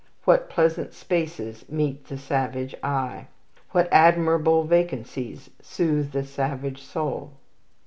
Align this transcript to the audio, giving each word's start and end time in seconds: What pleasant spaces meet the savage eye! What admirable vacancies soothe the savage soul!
What 0.25 0.49
pleasant 0.49 0.93
spaces 0.95 1.63
meet 1.69 2.07
the 2.07 2.17
savage 2.17 2.73
eye! 2.81 3.27
What 3.69 3.87
admirable 3.91 4.63
vacancies 4.63 5.51
soothe 5.61 6.11
the 6.11 6.23
savage 6.25 6.81
soul! 6.81 7.33